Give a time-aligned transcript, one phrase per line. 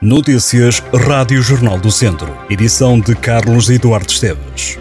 [0.00, 2.36] Notícias Rádio Jornal do Centro.
[2.50, 4.78] Edição de Carlos Eduardo Esteves.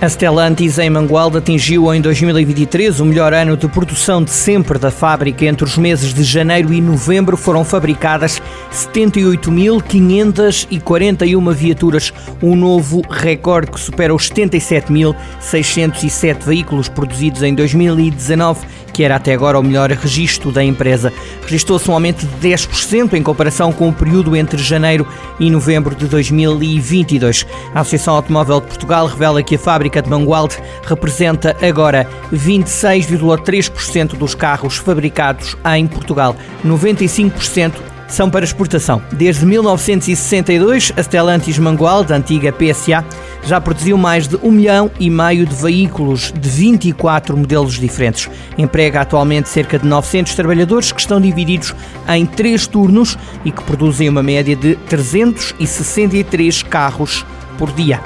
[0.00, 4.92] A Stellantis em Mangualde atingiu em 2023 o melhor ano de produção de sempre da
[4.92, 5.44] fábrica.
[5.44, 8.40] Entre os meses de janeiro e novembro foram fabricadas
[8.72, 18.68] 78.541 viaturas, um novo recorde que supera os 77.607 veículos produzidos em 2019
[18.98, 21.12] que era até agora o melhor registro da empresa.
[21.42, 25.06] Registou-se um aumento de 10% em comparação com o período entre janeiro
[25.38, 27.46] e novembro de 2022.
[27.72, 34.34] A Associação Automóvel de Portugal revela que a fábrica de Mangualde representa agora 26,3% dos
[34.34, 36.34] carros fabricados em Portugal,
[36.66, 37.74] 95%
[38.08, 39.00] são para exportação.
[39.12, 43.04] Desde 1962, a Stellantis Mangualde, antiga PSA,
[43.44, 48.28] já produziu mais de um milhão e meio de veículos de 24 modelos diferentes.
[48.56, 51.74] Emprega atualmente cerca de 900 trabalhadores que estão divididos
[52.08, 57.24] em três turnos e que produzem uma média de 363 carros
[57.56, 58.00] por dia.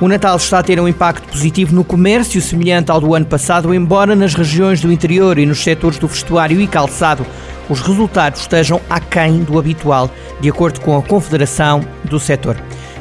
[0.00, 3.72] O Natal está a ter um impacto positivo no comércio, semelhante ao do ano passado,
[3.72, 7.24] embora nas regiões do interior e nos setores do vestuário e calçado
[7.72, 10.10] os resultados estejam aquém do habitual,
[10.42, 12.54] de acordo com a Confederação do Setor.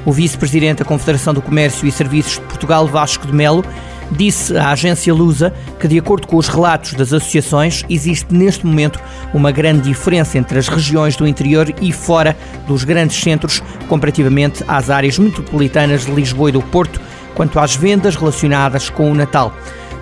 [0.05, 3.65] O vice-presidente da Confederação do Comércio e Serviços de Portugal, Vasco de Melo,
[4.09, 8.97] disse à agência Lusa que, de acordo com os relatos das associações, existe neste momento
[9.33, 14.89] uma grande diferença entre as regiões do interior e fora dos grandes centros, comparativamente às
[14.89, 17.01] áreas metropolitanas de Lisboa e do Porto,
[17.35, 19.53] quanto às vendas relacionadas com o Natal.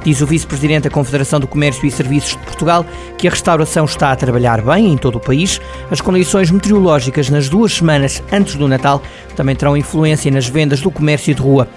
[0.04, 2.86] Diz o vice-presidente da Confederação do Comércio e Serviços de Portugal
[3.18, 5.60] que a restauração está a trabalhar bem em todo o país.
[5.92, 9.02] As condições meteorológicas nas duas semanas antes do Natal
[9.36, 11.68] também terão influência nas vendas do comércio de rua.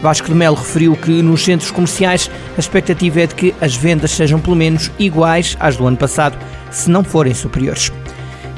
[0.00, 4.10] Vasco de Melo referiu que nos centros comerciais a expectativa é de que as vendas
[4.12, 6.36] sejam pelo menos iguais às do ano passado,
[6.70, 7.92] se não forem superiores.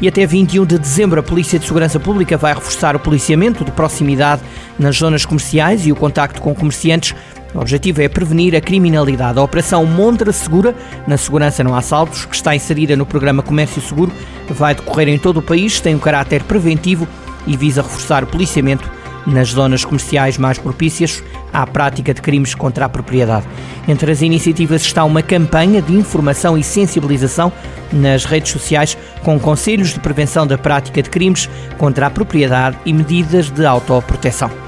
[0.00, 3.70] E até 21 de dezembro, a Polícia de Segurança Pública vai reforçar o policiamento de
[3.70, 4.42] proximidade
[4.78, 7.14] nas zonas comerciais e o contacto com comerciantes
[7.54, 9.38] o objetivo é prevenir a criminalidade.
[9.38, 10.74] A Operação Montra Segura,
[11.06, 14.12] na Segurança Não Há Saltos, que está inserida no programa Comércio Seguro,
[14.50, 17.06] vai decorrer em todo o país, tem um caráter preventivo
[17.46, 18.90] e visa reforçar o policiamento
[19.26, 21.22] nas zonas comerciais mais propícias
[21.52, 23.46] à prática de crimes contra a propriedade.
[23.86, 27.52] Entre as iniciativas está uma campanha de informação e sensibilização
[27.92, 31.48] nas redes sociais com conselhos de prevenção da prática de crimes
[31.78, 34.63] contra a propriedade e medidas de autoproteção.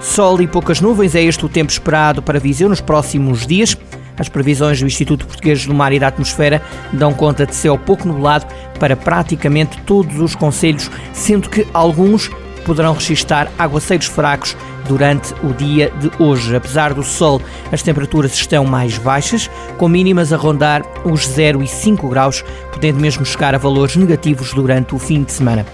[0.00, 3.76] Sol e poucas nuvens é este o tempo esperado para Viseu nos próximos dias.
[4.16, 8.06] As previsões do Instituto Português do Mar e da Atmosfera dão conta de céu pouco
[8.06, 8.46] nublado
[8.78, 12.30] para praticamente todos os conselhos, sendo que alguns
[12.64, 16.54] poderão registrar aguaceiros fracos durante o dia de hoje.
[16.54, 17.40] Apesar do sol,
[17.72, 23.00] as temperaturas estão mais baixas, com mínimas a rondar os 0 e 5 graus, podendo
[23.00, 25.66] mesmo chegar a valores negativos durante o fim de semana.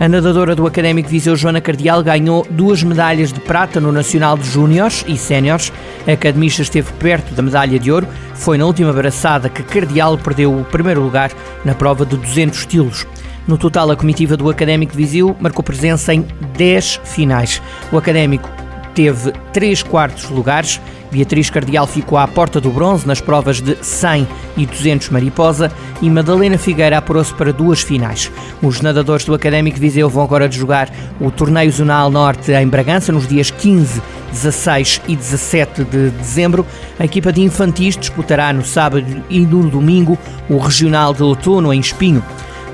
[0.00, 4.48] A nadadora do Académico Viseu Joana Cardial ganhou duas medalhas de prata no Nacional de
[4.48, 5.72] Júniores e Séniores.
[6.06, 8.06] A academista esteve perto da medalha de ouro.
[8.32, 11.32] Foi na última braçada que Cardial perdeu o primeiro lugar
[11.64, 13.04] na prova de 200 estilos.
[13.48, 16.24] No total, a comitiva do Académico de Viseu marcou presença em
[16.56, 17.60] 10 finais.
[17.90, 18.48] O Académico
[18.94, 20.80] teve três quartos lugares.
[21.10, 26.10] Beatriz Cardial ficou à porta do bronze nas provas de 100 e 200 mariposa e
[26.10, 28.30] Madalena Figueira apurou-se para duas finais.
[28.62, 33.26] Os nadadores do Académico Viseu vão agora jogar o Torneio Zonal Norte em Bragança nos
[33.26, 34.02] dias 15,
[34.32, 36.66] 16 e 17 de dezembro.
[36.98, 41.80] A equipa de infantis disputará no sábado e no domingo o Regional de Outono em
[41.80, 42.22] Espinho.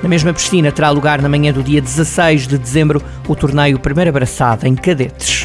[0.03, 4.09] Na mesma piscina terá lugar na manhã do dia 16 de dezembro o torneio Primeira
[4.09, 5.44] Abraçada em Cadetes.